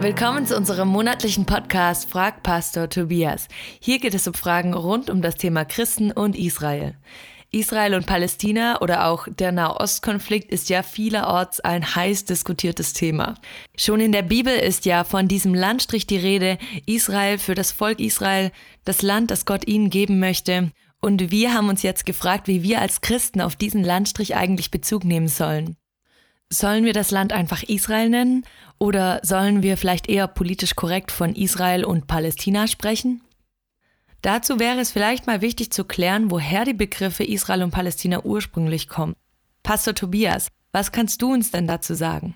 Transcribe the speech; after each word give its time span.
Willkommen 0.00 0.46
zu 0.46 0.56
unserem 0.56 0.88
monatlichen 0.88 1.44
Podcast 1.44 2.08
Frag 2.08 2.44
Pastor 2.44 2.88
Tobias. 2.88 3.48
Hier 3.80 3.98
geht 3.98 4.14
es 4.14 4.28
um 4.28 4.34
Fragen 4.34 4.72
rund 4.72 5.10
um 5.10 5.22
das 5.22 5.34
Thema 5.34 5.64
Christen 5.64 6.12
und 6.12 6.36
Israel. 6.36 6.96
Israel 7.50 7.94
und 7.94 8.06
Palästina 8.06 8.80
oder 8.80 9.06
auch 9.06 9.26
der 9.28 9.50
Nahostkonflikt 9.50 10.52
ist 10.52 10.68
ja 10.68 10.84
vielerorts 10.84 11.58
ein 11.58 11.96
heiß 11.96 12.26
diskutiertes 12.26 12.92
Thema. 12.92 13.34
Schon 13.76 13.98
in 13.98 14.12
der 14.12 14.22
Bibel 14.22 14.54
ist 14.54 14.84
ja 14.86 15.02
von 15.02 15.26
diesem 15.26 15.52
Landstrich 15.52 16.06
die 16.06 16.18
Rede, 16.18 16.58
Israel 16.86 17.36
für 17.36 17.56
das 17.56 17.72
Volk 17.72 17.98
Israel, 17.98 18.52
das 18.84 19.02
Land, 19.02 19.32
das 19.32 19.46
Gott 19.46 19.66
ihnen 19.66 19.90
geben 19.90 20.20
möchte. 20.20 20.70
Und 21.00 21.32
wir 21.32 21.54
haben 21.54 21.68
uns 21.68 21.82
jetzt 21.82 22.06
gefragt, 22.06 22.46
wie 22.46 22.62
wir 22.62 22.80
als 22.80 23.00
Christen 23.00 23.40
auf 23.40 23.56
diesen 23.56 23.82
Landstrich 23.82 24.36
eigentlich 24.36 24.70
Bezug 24.70 25.04
nehmen 25.04 25.28
sollen. 25.28 25.76
Sollen 26.50 26.84
wir 26.84 26.94
das 26.94 27.10
Land 27.10 27.32
einfach 27.32 27.62
Israel 27.62 28.08
nennen 28.08 28.44
oder 28.78 29.20
sollen 29.22 29.62
wir 29.62 29.76
vielleicht 29.76 30.08
eher 30.08 30.26
politisch 30.26 30.74
korrekt 30.74 31.12
von 31.12 31.34
Israel 31.34 31.84
und 31.84 32.06
Palästina 32.06 32.66
sprechen? 32.66 33.20
Dazu 34.22 34.58
wäre 34.58 34.80
es 34.80 34.90
vielleicht 34.90 35.26
mal 35.26 35.42
wichtig 35.42 35.72
zu 35.72 35.84
klären, 35.84 36.30
woher 36.30 36.64
die 36.64 36.72
Begriffe 36.72 37.22
Israel 37.22 37.62
und 37.62 37.70
Palästina 37.70 38.24
ursprünglich 38.24 38.88
kommen. 38.88 39.14
Pastor 39.62 39.94
Tobias, 39.94 40.48
was 40.72 40.90
kannst 40.90 41.20
du 41.20 41.32
uns 41.32 41.50
denn 41.50 41.66
dazu 41.66 41.94
sagen? 41.94 42.34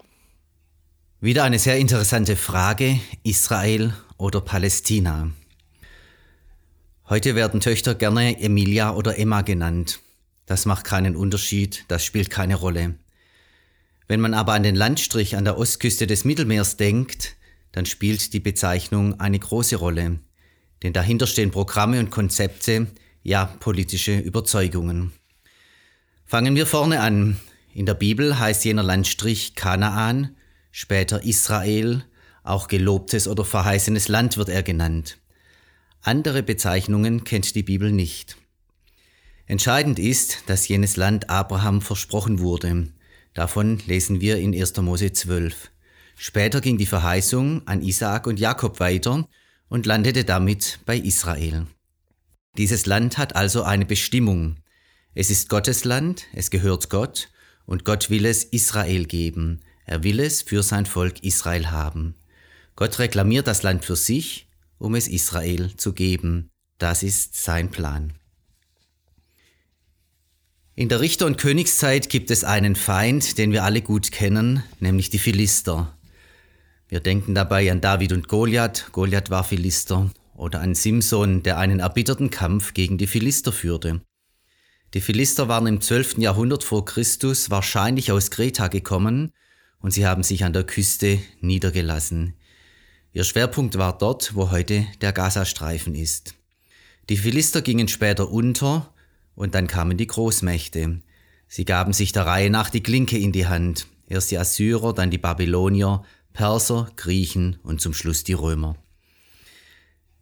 Wieder 1.21 1.45
eine 1.45 1.59
sehr 1.59 1.79
interessante 1.79 2.37
Frage, 2.37 3.01
Israel 3.23 3.95
oder 4.19 4.43
Palästina. 4.43 5.30
Heute 7.09 7.35
werden 7.35 7.60
Töchter 7.60 7.95
gerne 7.95 8.38
Emilia 8.41 8.93
oder 8.95 9.19
Emma 9.19 9.41
genannt. 9.41 10.01
Das 10.47 10.66
macht 10.66 10.85
keinen 10.85 11.16
Unterschied, 11.16 11.85
das 11.88 12.05
spielt 12.05 12.29
keine 12.29 12.57
Rolle. 12.57 12.95
Wenn 14.09 14.20
man 14.20 14.34
aber 14.34 14.52
an 14.52 14.63
den 14.63 14.76
Landstrich 14.76 15.37
an 15.37 15.45
der 15.45 15.59
Ostküste 15.59 16.07
des 16.07 16.24
Mittelmeers 16.24 16.76
denkt, 16.76 17.37
dann 17.73 17.87
spielt 17.87 18.32
die 18.32 18.40
Bezeichnung 18.40 19.21
eine 19.21 19.38
große 19.38 19.76
Rolle. 19.76 20.21
Denn 20.82 20.93
dahinter 20.93 21.26
stehen 21.26 21.51
Programme 21.51 21.99
und 22.01 22.10
Konzepte, 22.10 22.88
ja 23.23 23.46
politische 23.46 24.18
Überzeugungen. 24.18 25.13
Fangen 26.24 26.54
wir 26.54 26.66
vorne 26.66 27.01
an. 27.01 27.38
In 27.74 27.87
der 27.87 27.95
Bibel 27.95 28.38
heißt 28.38 28.65
jener 28.65 28.82
Landstrich 28.82 29.54
Kanaan, 29.54 30.37
später 30.71 31.23
Israel, 31.23 32.04
auch 32.43 32.69
gelobtes 32.69 33.29
oder 33.29 33.45
verheißenes 33.45 34.09
Land 34.09 34.37
wird 34.37 34.48
er 34.48 34.63
genannt. 34.63 35.19
Andere 36.01 36.43
Bezeichnungen 36.43 37.24
kennt 37.24 37.54
die 37.54 37.63
Bibel 37.63 37.93
nicht. 37.93 38.37
Entscheidend 39.46 39.98
ist, 39.98 40.43
dass 40.46 40.66
jenes 40.66 40.96
Land 40.96 41.30
Abraham 41.30 41.80
versprochen 41.80 42.41
wurde. 42.41 42.88
Davon 43.35 43.80
lesen 43.87 44.21
wir 44.21 44.37
in 44.37 44.55
1. 44.55 44.77
Mose 44.79 45.13
12. 45.13 45.71
Später 46.16 46.61
ging 46.61 46.77
die 46.77 46.87
Verheißung 46.87 47.66
an 47.66 47.83
Isaak 47.83 48.27
und 48.27 48.38
Jakob 48.38 48.79
weiter 48.79 49.27
und 49.69 49.87
landete 49.87 50.25
damit 50.25 50.80
bei 50.85 50.99
Israel. 50.99 51.66
Dieses 52.59 52.85
Land 52.85 53.16
hat 53.16 53.35
also 53.35 53.63
eine 53.63 53.87
Bestimmung. 53.87 54.57
Es 55.15 55.30
ist 55.30 55.49
Gottes 55.49 55.85
Land, 55.85 56.27
es 56.35 56.51
gehört 56.51 56.91
Gott 56.91 57.30
und 57.65 57.85
Gott 57.85 58.10
will 58.10 58.27
es 58.27 58.45
Israel 58.45 59.07
geben. 59.07 59.60
Er 59.87 60.05
will 60.05 60.21
es 60.21 60.43
für 60.43 60.63
sein 60.63 60.85
Volk 60.85 61.25
Israel 61.25 61.71
haben. 61.71 62.15
Gott 62.77 62.99
reklamiert 62.99 63.47
das 63.47 63.63
Land 63.63 63.85
für 63.85 63.97
sich, 63.97 64.49
um 64.78 64.94
es 64.94 65.09
Israel 65.09 65.75
zu 65.77 65.94
geben. 65.94 66.50
Das 66.78 67.03
ist 67.03 67.43
sein 67.43 67.71
Plan. 67.71 68.12
In 70.83 70.88
der 70.88 71.00
Richter- 71.00 71.27
und 71.27 71.38
Königszeit 71.38 72.09
gibt 72.09 72.33
es 72.33 72.43
einen 72.43 72.75
Feind, 72.75 73.38
den 73.38 73.53
wir 73.53 73.62
alle 73.62 73.83
gut 73.83 74.11
kennen, 74.11 74.65
nämlich 74.81 75.11
die 75.11 75.21
Philister. 75.21 75.97
Wir 76.88 76.99
denken 76.99 77.37
dabei 77.37 77.71
an 77.71 77.81
David 77.81 78.11
und 78.11 78.27
Goliath, 78.27 78.88
Goliath 78.91 79.31
war 79.31 79.44
Philister, 79.44 80.10
oder 80.34 80.60
an 80.60 80.75
Simson, 80.75 81.44
der 81.44 81.59
einen 81.59 81.78
erbitterten 81.78 82.31
Kampf 82.31 82.75
gegen 82.75 82.98
die 82.98 83.06
Philister 83.06 83.53
führte. 83.53 84.00
Die 84.92 85.00
Philister 85.00 85.47
waren 85.47 85.69
im 85.69 85.81
12. 85.81 86.19
Jahrhundert 86.19 86.65
vor 86.65 86.84
Christus 86.84 87.48
wahrscheinlich 87.48 88.10
aus 88.10 88.32
Kreta 88.32 88.66
gekommen 88.66 89.31
und 89.78 89.92
sie 89.92 90.04
haben 90.04 90.25
sich 90.25 90.42
an 90.42 90.53
der 90.53 90.65
Küste 90.65 91.21
niedergelassen. 91.41 92.34
Ihr 93.12 93.22
Schwerpunkt 93.22 93.78
war 93.78 93.97
dort, 93.97 94.34
wo 94.34 94.50
heute 94.50 94.84
der 95.00 95.12
Gazastreifen 95.12 95.94
ist. 95.94 96.34
Die 97.09 97.19
Philister 97.19 97.62
gingen 97.62 97.87
später 97.87 98.32
unter 98.32 98.91
und 99.34 99.54
dann 99.54 99.66
kamen 99.66 99.97
die 99.97 100.06
Großmächte. 100.06 101.00
Sie 101.48 101.65
gaben 101.65 101.93
sich 101.93 102.12
der 102.12 102.26
Reihe 102.26 102.50
nach 102.50 102.70
die 102.70 102.82
Klinke 102.82 103.19
in 103.19 103.32
die 103.32 103.47
Hand. 103.47 103.87
Erst 104.09 104.31
die 104.31 104.38
Assyrer, 104.38 104.93
dann 104.93 105.10
die 105.10 105.19
Babylonier, 105.19 106.03
Perser, 106.32 106.91
Griechen 106.97 107.59
und 107.62 107.81
zum 107.81 107.94
Schluss 107.94 108.25
die 108.25 108.32
Römer. 108.32 108.76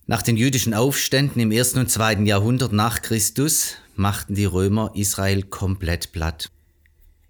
Nach 0.06 0.22
den 0.22 0.36
jüdischen 0.36 0.74
Aufständen 0.74 1.40
im 1.40 1.52
ersten 1.52 1.78
und 1.78 1.90
zweiten 1.90 2.26
Jahrhundert 2.26 2.72
nach 2.72 3.00
Christus 3.00 3.76
machten 3.94 4.34
die 4.34 4.44
Römer 4.44 4.90
Israel 4.94 5.42
komplett 5.44 6.10
platt. 6.10 6.50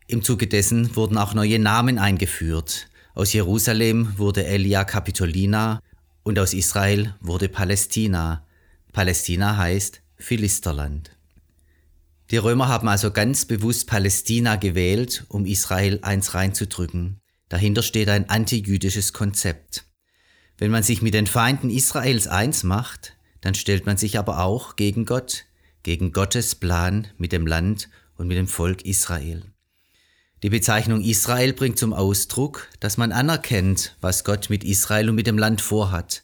Im 0.06 0.22
Zuge 0.22 0.46
dessen 0.46 0.96
wurden 0.96 1.18
auch 1.18 1.34
neue 1.34 1.58
Namen 1.58 1.98
eingeführt. 1.98 2.88
Aus 3.14 3.32
Jerusalem 3.32 4.14
wurde 4.16 4.46
Elia 4.46 4.84
Capitolina 4.84 5.80
und 6.22 6.38
aus 6.38 6.54
Israel 6.54 7.14
wurde 7.20 7.48
Palästina. 7.48 8.46
Palästina 8.92 9.56
heißt 9.56 10.00
Philisterland. 10.16 11.10
Die 12.30 12.36
Römer 12.36 12.68
haben 12.68 12.88
also 12.88 13.10
ganz 13.10 13.44
bewusst 13.44 13.88
Palästina 13.88 14.54
gewählt, 14.54 15.24
um 15.28 15.46
Israel 15.46 15.98
eins 16.02 16.34
reinzudrücken. 16.34 17.20
Dahinter 17.48 17.82
steht 17.82 18.08
ein 18.08 18.28
antijüdisches 18.28 19.12
Konzept. 19.12 19.84
Wenn 20.56 20.70
man 20.70 20.84
sich 20.84 21.02
mit 21.02 21.14
den 21.14 21.26
Feinden 21.26 21.70
Israels 21.70 22.28
eins 22.28 22.62
macht, 22.62 23.16
dann 23.40 23.54
stellt 23.54 23.84
man 23.84 23.96
sich 23.96 24.16
aber 24.16 24.44
auch 24.44 24.76
gegen 24.76 25.06
Gott, 25.06 25.44
gegen 25.82 26.12
Gottes 26.12 26.54
Plan 26.54 27.08
mit 27.18 27.32
dem 27.32 27.48
Land 27.48 27.88
und 28.16 28.28
mit 28.28 28.36
dem 28.36 28.46
Volk 28.46 28.82
Israel. 28.82 29.42
Die 30.44 30.50
Bezeichnung 30.50 31.02
Israel 31.02 31.52
bringt 31.52 31.78
zum 31.78 31.92
Ausdruck, 31.92 32.68
dass 32.78 32.96
man 32.96 33.10
anerkennt, 33.10 33.96
was 34.00 34.22
Gott 34.22 34.50
mit 34.50 34.62
Israel 34.62 35.08
und 35.08 35.16
mit 35.16 35.26
dem 35.26 35.36
Land 35.36 35.60
vorhat, 35.60 36.22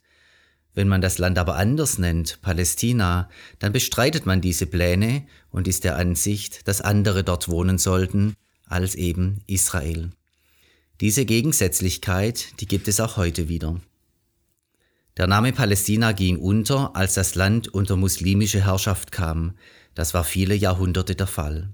wenn 0.76 0.88
man 0.88 1.00
das 1.00 1.16
Land 1.16 1.38
aber 1.38 1.56
anders 1.56 1.96
nennt, 1.96 2.42
Palästina, 2.42 3.30
dann 3.58 3.72
bestreitet 3.72 4.26
man 4.26 4.42
diese 4.42 4.66
Pläne 4.66 5.26
und 5.56 5.66
ist 5.66 5.84
der 5.84 5.96
Ansicht, 5.96 6.68
dass 6.68 6.82
andere 6.82 7.24
dort 7.24 7.48
wohnen 7.48 7.78
sollten 7.78 8.36
als 8.66 8.94
eben 8.94 9.40
Israel. 9.46 10.10
Diese 11.00 11.24
Gegensätzlichkeit, 11.24 12.60
die 12.60 12.66
gibt 12.66 12.88
es 12.88 13.00
auch 13.00 13.16
heute 13.16 13.48
wieder. 13.48 13.80
Der 15.16 15.26
Name 15.26 15.54
Palästina 15.54 16.12
ging 16.12 16.36
unter, 16.36 16.94
als 16.94 17.14
das 17.14 17.34
Land 17.36 17.68
unter 17.68 17.96
muslimische 17.96 18.66
Herrschaft 18.66 19.12
kam. 19.12 19.56
Das 19.94 20.12
war 20.12 20.24
viele 20.24 20.54
Jahrhunderte 20.54 21.14
der 21.14 21.26
Fall. 21.26 21.70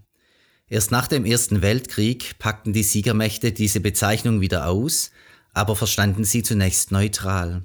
Erst 0.69 0.92
nach 0.92 1.09
dem 1.09 1.25
Ersten 1.25 1.60
Weltkrieg 1.60 2.38
packten 2.38 2.72
die 2.72 2.84
Siegermächte 2.84 3.50
diese 3.50 3.81
Bezeichnung 3.81 4.41
wieder 4.41 4.69
aus, 4.69 5.10
aber 5.54 5.75
verstanden 5.75 6.22
sie 6.22 6.44
zunächst 6.44 6.92
neutral. 6.92 7.65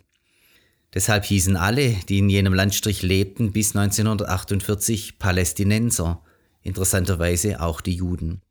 Deshalb 0.98 1.26
hießen 1.26 1.56
alle, 1.58 1.92
die 2.10 2.18
in 2.18 2.28
jenem 2.28 2.56
Landstrich 2.56 3.04
lebten, 3.04 3.52
bis 3.52 3.76
1948 3.76 5.20
Palästinenser, 5.20 6.24
interessanterweise 6.64 7.62
auch 7.62 7.82
die 7.82 7.94
Juden. 7.94 8.42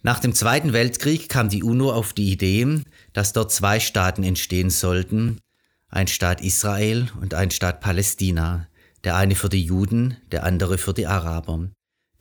Nach 0.00 0.20
dem 0.20 0.32
Zweiten 0.32 0.72
Weltkrieg 0.72 1.28
kam 1.28 1.48
die 1.48 1.64
UNO 1.64 1.90
auf 1.90 2.12
die 2.12 2.30
Idee, 2.30 2.84
dass 3.14 3.32
dort 3.32 3.50
zwei 3.50 3.80
Staaten 3.80 4.22
entstehen 4.22 4.70
sollten, 4.70 5.40
ein 5.88 6.06
Staat 6.06 6.40
Israel 6.40 7.10
und 7.20 7.34
ein 7.34 7.50
Staat 7.50 7.80
Palästina, 7.80 8.68
der 9.02 9.16
eine 9.16 9.34
für 9.34 9.48
die 9.48 9.64
Juden, 9.64 10.18
der 10.30 10.44
andere 10.44 10.78
für 10.78 10.94
die 10.94 11.08
Araber. 11.08 11.68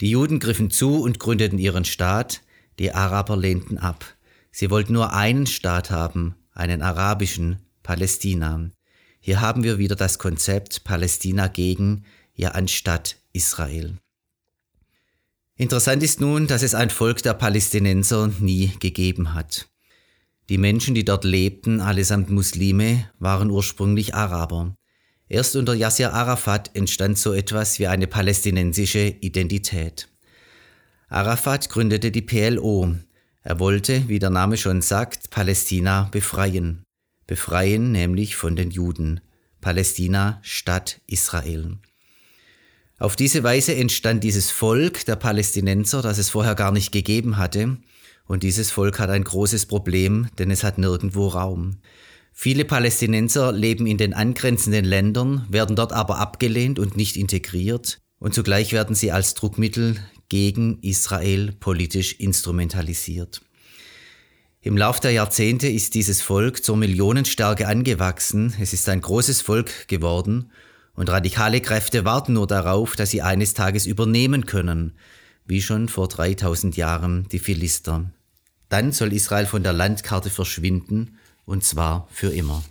Die 0.02 0.10
Juden 0.10 0.40
griffen 0.40 0.72
zu 0.72 1.04
und 1.04 1.20
gründeten 1.20 1.60
ihren 1.60 1.86
Staat, 1.86 2.42
die 2.80 2.96
Araber 2.96 3.38
lehnten 3.38 3.78
ab. 3.78 4.06
Sie 4.50 4.72
wollten 4.72 4.94
nur 4.94 5.14
einen 5.14 5.46
Staat 5.46 5.92
haben, 5.92 6.34
einen 6.52 6.82
arabischen, 6.82 7.58
Palästina. 7.84 8.72
Hier 9.28 9.42
haben 9.42 9.66
wir 9.66 9.78
wieder 9.78 9.98
das 9.98 10.20
Konzept 10.20 10.86
Palästina 10.86 11.48
gegen, 11.48 12.06
ja 12.34 12.52
anstatt 12.52 13.18
Israel. 13.34 13.98
Interessant 15.58 16.02
ist 16.02 16.22
nun, 16.22 16.48
dass 16.48 16.64
es 16.64 16.74
ein 16.74 16.90
Volk 16.90 17.22
der 17.24 17.34
Palästinenser 17.34 18.32
nie 18.40 18.72
gegeben 18.80 19.34
hat. 19.34 19.68
Die 20.48 20.58
Menschen, 20.58 20.96
die 20.96 21.04
dort 21.04 21.26
lebten, 21.26 21.82
allesamt 21.82 22.30
Muslime, 22.30 23.10
waren 23.20 23.52
ursprünglich 23.52 24.16
Araber. 24.16 24.78
Erst 25.28 25.58
unter 25.58 25.74
Yasser 25.74 26.14
Arafat 26.14 26.72
entstand 26.74 27.18
so 27.18 27.34
etwas 27.34 27.80
wie 27.80 27.88
eine 27.88 28.08
palästinensische 28.08 29.14
Identität. 29.20 30.08
Arafat 31.10 31.70
gründete 31.70 32.12
die 32.12 32.22
PLO. 32.22 32.96
Er 33.42 33.60
wollte, 33.60 34.08
wie 34.08 34.20
der 34.20 34.30
Name 34.30 34.56
schon 34.56 34.82
sagt, 34.82 35.32
Palästina 35.32 36.08
befreien 36.14 36.87
befreien, 37.28 37.92
nämlich 37.92 38.36
von 38.36 38.56
den 38.56 38.72
Juden. 38.72 39.20
Palästina 39.62 40.40
statt 40.44 41.02
Israel. 41.08 41.78
Auf 43.00 43.16
diese 43.16 43.44
Weise 43.44 43.76
entstand 43.76 44.24
dieses 44.24 44.50
Volk 44.50 45.06
der 45.06 45.18
Palästinenser, 45.18 46.02
das 46.02 46.18
es 46.18 46.30
vorher 46.30 46.56
gar 46.56 46.72
nicht 46.72 46.92
gegeben 46.92 47.38
hatte. 47.38 47.78
Und 48.26 48.44
dieses 48.44 48.72
Volk 48.72 49.00
hat 49.00 49.10
ein 49.10 49.24
großes 49.24 49.68
Problem, 49.68 50.30
denn 50.40 50.50
es 50.52 50.64
hat 50.64 50.78
nirgendwo 50.78 51.28
Raum. 51.28 51.78
Viele 52.34 52.66
Palästinenser 52.66 53.52
leben 53.52 53.88
in 53.88 53.98
den 53.98 54.14
angrenzenden 54.14 54.86
Ländern, 54.86 55.46
werden 55.50 55.76
dort 55.76 55.94
aber 55.94 56.18
abgelehnt 56.20 56.80
und 56.80 56.98
nicht 56.98 57.18
integriert 57.18 58.00
und 58.20 58.34
zugleich 58.34 58.74
werden 58.74 58.96
sie 58.96 59.12
als 59.12 59.34
Druckmittel 59.34 59.96
gegen 60.30 60.80
Israel 60.82 61.52
politisch 61.52 62.14
instrumentalisiert. 62.20 63.42
Im 64.68 64.76
Lauf 64.76 65.00
der 65.00 65.12
Jahrzehnte 65.12 65.70
ist 65.70 65.94
dieses 65.94 66.22
Volk 66.22 66.62
zur 66.62 66.76
Millionenstärke 66.76 67.70
angewachsen, 67.70 68.54
es 68.60 68.74
ist 68.74 68.90
ein 68.90 69.00
großes 69.00 69.40
Volk 69.40 69.88
geworden 69.88 70.52
und 70.94 71.10
radikale 71.10 71.62
Kräfte 71.62 72.04
warten 72.04 72.34
nur 72.34 72.48
darauf, 72.48 72.98
dass 72.98 73.12
sie 73.12 73.22
eines 73.22 73.54
Tages 73.54 73.86
übernehmen 73.86 74.46
können, 74.46 74.98
wie 75.46 75.62
schon 75.62 75.88
vor 75.88 76.10
3000 76.10 76.76
Jahren 76.76 77.30
die 77.30 77.40
Philister. 77.40 78.12
Dann 78.68 78.92
soll 78.92 79.14
Israel 79.14 79.46
von 79.46 79.64
der 79.64 79.72
Landkarte 79.72 80.30
verschwinden 80.30 81.18
und 81.46 81.64
zwar 81.64 82.10
für 82.12 82.34
immer. 82.34 82.62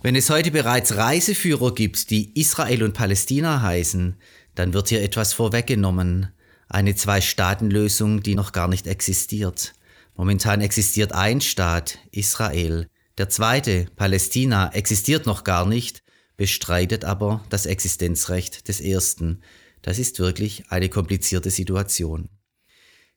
Wenn 0.00 0.16
es 0.16 0.30
heute 0.30 0.50
bereits 0.50 0.96
Reiseführer 0.96 1.74
gibt, 1.74 2.08
die 2.08 2.40
Israel 2.40 2.84
und 2.84 2.94
Palästina 2.94 3.60
heißen, 3.60 4.16
dann 4.54 4.72
wird 4.72 4.88
hier 4.88 5.02
etwas 5.02 5.34
vorweggenommen, 5.34 6.28
eine 6.68 6.94
Zwei-Staaten-Lösung, 6.94 8.22
die 8.22 8.34
noch 8.34 8.52
gar 8.52 8.68
nicht 8.68 8.86
existiert. 8.86 9.74
Momentan 10.16 10.60
existiert 10.60 11.12
ein 11.12 11.40
Staat, 11.40 11.98
Israel. 12.10 12.88
Der 13.18 13.28
zweite, 13.28 13.86
Palästina, 13.96 14.72
existiert 14.72 15.26
noch 15.26 15.44
gar 15.44 15.66
nicht, 15.66 16.02
bestreitet 16.36 17.04
aber 17.04 17.44
das 17.48 17.66
Existenzrecht 17.66 18.68
des 18.68 18.80
ersten. 18.80 19.42
Das 19.82 19.98
ist 19.98 20.18
wirklich 20.18 20.64
eine 20.70 20.88
komplizierte 20.88 21.50
Situation. 21.50 22.28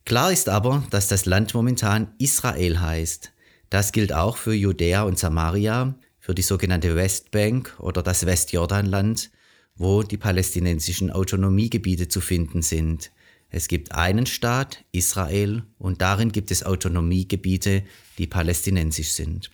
Klar 0.05 0.31
ist 0.31 0.49
aber, 0.49 0.85
dass 0.89 1.07
das 1.07 1.25
Land 1.25 1.53
momentan 1.53 2.13
Israel 2.17 2.79
heißt. 2.79 3.33
Das 3.69 3.91
gilt 3.91 4.13
auch 4.13 4.37
für 4.37 4.53
Judäa 4.53 5.03
und 5.03 5.19
Samaria, 5.19 5.95
für 6.19 6.33
die 6.33 6.41
sogenannte 6.41 6.95
Westbank 6.95 7.75
oder 7.79 8.03
das 8.03 8.25
Westjordanland, 8.25 9.31
wo 9.75 10.03
die 10.03 10.17
palästinensischen 10.17 11.11
Autonomiegebiete 11.11 12.07
zu 12.07 12.21
finden 12.21 12.61
sind. 12.61 13.11
Es 13.49 13.67
gibt 13.67 13.93
einen 13.93 14.25
Staat, 14.25 14.83
Israel, 14.91 15.63
und 15.77 16.01
darin 16.01 16.31
gibt 16.31 16.51
es 16.51 16.63
Autonomiegebiete, 16.63 17.83
die 18.17 18.27
palästinensisch 18.27 19.11
sind. 19.11 19.51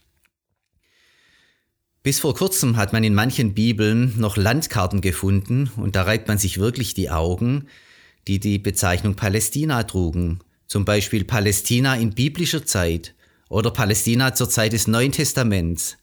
Bis 2.04 2.20
vor 2.20 2.36
kurzem 2.36 2.76
hat 2.76 2.92
man 2.92 3.06
in 3.06 3.14
manchen 3.14 3.54
Bibeln 3.54 4.14
noch 4.20 4.36
Landkarten 4.36 5.00
gefunden 5.00 5.72
und 5.78 5.96
da 5.96 6.04
reibt 6.04 6.28
man 6.28 6.38
sich 6.38 6.58
wirklich 6.58 6.94
die 6.94 7.10
Augen, 7.10 7.68
die 8.28 8.40
die 8.40 8.60
Bezeichnung 8.60 9.16
Palästina 9.16 9.84
trugen. 9.84 10.40
Zum 10.68 10.84
Beispiel 10.84 11.24
Palästina 11.24 11.96
in 11.96 12.14
biblischer 12.14 12.66
Zeit 12.66 13.16
oder 13.48 13.72
Palästina 13.72 14.34
zur 14.34 14.50
Zeit 14.50 14.74
des 14.74 14.88
Neuen 14.88 15.14
Testaments. 15.14 15.98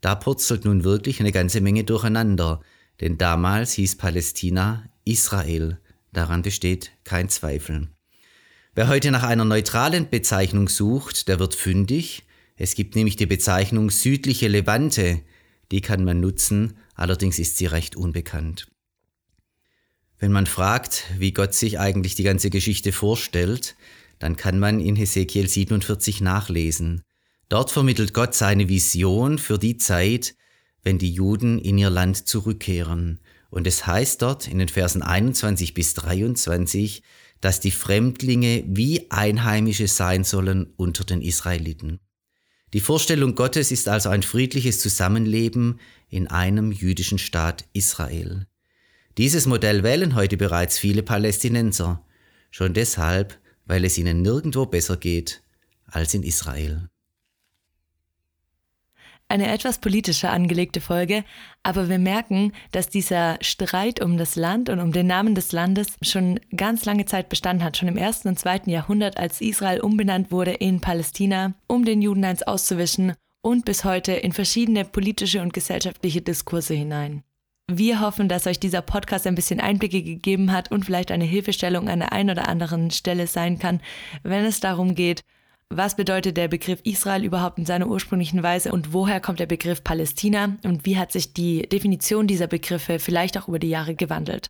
Da 0.00 0.14
purzelt 0.14 0.64
nun 0.64 0.84
wirklich 0.84 1.20
eine 1.20 1.32
ganze 1.32 1.60
Menge 1.60 1.84
durcheinander, 1.84 2.62
denn 3.02 3.18
damals 3.18 3.74
hieß 3.74 3.96
Palästina 3.96 4.88
Israel. 5.04 5.81
Daran 6.12 6.42
besteht 6.42 6.92
kein 7.04 7.28
Zweifel. 7.28 7.88
Wer 8.74 8.88
heute 8.88 9.10
nach 9.10 9.22
einer 9.22 9.44
neutralen 9.44 10.08
Bezeichnung 10.08 10.68
sucht, 10.68 11.28
der 11.28 11.38
wird 11.38 11.54
fündig. 11.54 12.24
Es 12.56 12.74
gibt 12.74 12.94
nämlich 12.94 13.16
die 13.16 13.26
Bezeichnung 13.26 13.90
südliche 13.90 14.48
Levante, 14.48 15.20
die 15.70 15.80
kann 15.80 16.04
man 16.04 16.20
nutzen, 16.20 16.76
allerdings 16.94 17.38
ist 17.38 17.56
sie 17.56 17.66
recht 17.66 17.96
unbekannt. 17.96 18.68
Wenn 20.18 20.32
man 20.32 20.46
fragt, 20.46 21.04
wie 21.18 21.32
Gott 21.32 21.54
sich 21.54 21.80
eigentlich 21.80 22.14
die 22.14 22.22
ganze 22.22 22.50
Geschichte 22.50 22.92
vorstellt, 22.92 23.74
dann 24.18 24.36
kann 24.36 24.58
man 24.58 24.80
in 24.80 24.94
Hesekiel 24.94 25.48
47 25.48 26.20
nachlesen. 26.20 27.02
Dort 27.48 27.70
vermittelt 27.70 28.14
Gott 28.14 28.34
seine 28.34 28.68
Vision 28.68 29.38
für 29.38 29.58
die 29.58 29.78
Zeit, 29.78 30.36
wenn 30.82 30.98
die 30.98 31.12
Juden 31.12 31.58
in 31.58 31.76
ihr 31.76 31.90
Land 31.90 32.28
zurückkehren. 32.28 33.18
Und 33.52 33.66
es 33.66 33.86
heißt 33.86 34.22
dort 34.22 34.48
in 34.48 34.58
den 34.58 34.70
Versen 34.70 35.02
21 35.02 35.74
bis 35.74 35.92
23, 35.92 37.02
dass 37.42 37.60
die 37.60 37.70
Fremdlinge 37.70 38.64
wie 38.66 39.10
Einheimische 39.10 39.88
sein 39.88 40.24
sollen 40.24 40.72
unter 40.78 41.04
den 41.04 41.20
Israeliten. 41.20 42.00
Die 42.72 42.80
Vorstellung 42.80 43.34
Gottes 43.34 43.70
ist 43.70 43.88
also 43.88 44.08
ein 44.08 44.22
friedliches 44.22 44.80
Zusammenleben 44.80 45.80
in 46.08 46.28
einem 46.28 46.72
jüdischen 46.72 47.18
Staat 47.18 47.66
Israel. 47.74 48.46
Dieses 49.18 49.44
Modell 49.44 49.82
wählen 49.82 50.14
heute 50.14 50.38
bereits 50.38 50.78
viele 50.78 51.02
Palästinenser, 51.02 52.02
schon 52.50 52.72
deshalb, 52.72 53.38
weil 53.66 53.84
es 53.84 53.98
ihnen 53.98 54.22
nirgendwo 54.22 54.64
besser 54.64 54.96
geht 54.96 55.42
als 55.84 56.14
in 56.14 56.22
Israel. 56.22 56.88
Eine 59.32 59.50
etwas 59.50 59.78
politischer 59.78 60.30
angelegte 60.30 60.82
Folge, 60.82 61.24
aber 61.62 61.88
wir 61.88 61.98
merken, 61.98 62.52
dass 62.70 62.90
dieser 62.90 63.38
Streit 63.40 64.02
um 64.02 64.18
das 64.18 64.36
Land 64.36 64.68
und 64.68 64.78
um 64.78 64.92
den 64.92 65.06
Namen 65.06 65.34
des 65.34 65.52
Landes 65.52 65.86
schon 66.02 66.38
ganz 66.54 66.84
lange 66.84 67.06
Zeit 67.06 67.30
bestanden 67.30 67.64
hat, 67.64 67.78
schon 67.78 67.88
im 67.88 67.96
ersten 67.96 68.28
und 68.28 68.38
zweiten 68.38 68.68
Jahrhundert, 68.68 69.16
als 69.16 69.40
Israel 69.40 69.80
umbenannt 69.80 70.32
wurde 70.32 70.50
in 70.50 70.82
Palästina, 70.82 71.54
um 71.66 71.86
den 71.86 72.02
Juden 72.02 72.26
eins 72.26 72.42
auszuwischen 72.42 73.14
und 73.40 73.64
bis 73.64 73.84
heute 73.84 74.12
in 74.12 74.32
verschiedene 74.32 74.84
politische 74.84 75.40
und 75.40 75.54
gesellschaftliche 75.54 76.20
Diskurse 76.20 76.74
hinein. 76.74 77.22
Wir 77.70 78.00
hoffen, 78.00 78.28
dass 78.28 78.46
euch 78.46 78.60
dieser 78.60 78.82
Podcast 78.82 79.26
ein 79.26 79.34
bisschen 79.34 79.60
Einblicke 79.60 80.02
gegeben 80.02 80.52
hat 80.52 80.70
und 80.70 80.84
vielleicht 80.84 81.10
eine 81.10 81.24
Hilfestellung 81.24 81.88
an 81.88 82.00
der 82.00 82.12
einen 82.12 82.28
oder 82.28 82.50
anderen 82.50 82.90
Stelle 82.90 83.26
sein 83.26 83.58
kann, 83.58 83.80
wenn 84.24 84.44
es 84.44 84.60
darum 84.60 84.94
geht, 84.94 85.22
was 85.76 85.96
bedeutet 85.96 86.36
der 86.36 86.48
Begriff 86.48 86.80
Israel 86.84 87.24
überhaupt 87.24 87.58
in 87.58 87.66
seiner 87.66 87.88
ursprünglichen 87.88 88.42
Weise 88.42 88.72
und 88.72 88.92
woher 88.92 89.20
kommt 89.20 89.40
der 89.40 89.46
Begriff 89.46 89.82
Palästina 89.82 90.56
und 90.64 90.84
wie 90.84 90.98
hat 90.98 91.12
sich 91.12 91.32
die 91.32 91.68
Definition 91.68 92.26
dieser 92.26 92.46
Begriffe 92.46 92.98
vielleicht 92.98 93.38
auch 93.38 93.48
über 93.48 93.58
die 93.58 93.68
Jahre 93.68 93.94
gewandelt. 93.94 94.48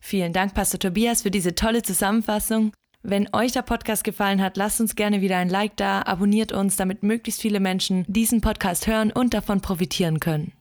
Vielen 0.00 0.32
Dank, 0.32 0.54
Pastor 0.54 0.80
Tobias, 0.80 1.22
für 1.22 1.30
diese 1.30 1.54
tolle 1.54 1.82
Zusammenfassung. 1.82 2.72
Wenn 3.02 3.28
euch 3.32 3.52
der 3.52 3.62
Podcast 3.62 4.04
gefallen 4.04 4.42
hat, 4.42 4.56
lasst 4.56 4.80
uns 4.80 4.96
gerne 4.96 5.20
wieder 5.20 5.36
ein 5.36 5.48
Like 5.48 5.76
da, 5.76 6.02
abonniert 6.02 6.52
uns, 6.52 6.76
damit 6.76 7.02
möglichst 7.02 7.40
viele 7.40 7.60
Menschen 7.60 8.04
diesen 8.08 8.40
Podcast 8.40 8.86
hören 8.86 9.12
und 9.12 9.34
davon 9.34 9.60
profitieren 9.60 10.20
können. 10.20 10.52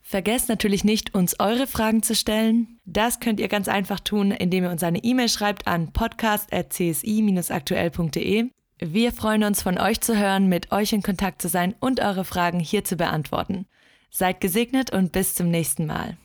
Vergesst 0.00 0.48
natürlich 0.48 0.84
nicht, 0.84 1.14
uns 1.14 1.38
eure 1.38 1.66
Fragen 1.66 2.02
zu 2.02 2.14
stellen. 2.14 2.78
Das 2.86 3.20
könnt 3.20 3.40
ihr 3.40 3.48
ganz 3.48 3.68
einfach 3.68 4.00
tun, 4.00 4.30
indem 4.30 4.64
ihr 4.64 4.70
uns 4.70 4.82
eine 4.82 5.04
E-Mail 5.04 5.28
schreibt 5.28 5.66
an 5.66 5.92
podcast.csi-aktuell.de. 5.92 8.50
Wir 8.80 9.12
freuen 9.12 9.42
uns, 9.42 9.62
von 9.62 9.76
euch 9.76 10.00
zu 10.00 10.16
hören, 10.16 10.48
mit 10.48 10.70
euch 10.70 10.92
in 10.92 11.02
Kontakt 11.02 11.42
zu 11.42 11.48
sein 11.48 11.74
und 11.80 11.98
eure 11.98 12.24
Fragen 12.24 12.60
hier 12.60 12.84
zu 12.84 12.96
beantworten. 12.96 13.66
Seid 14.10 14.40
gesegnet 14.40 14.92
und 14.92 15.10
bis 15.10 15.34
zum 15.34 15.50
nächsten 15.50 15.84
Mal. 15.84 16.16